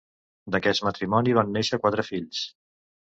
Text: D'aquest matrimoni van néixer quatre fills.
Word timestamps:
D'aquest 0.53 0.83
matrimoni 0.87 1.35
van 1.41 1.53
néixer 1.59 1.81
quatre 1.85 2.07
fills. 2.09 2.41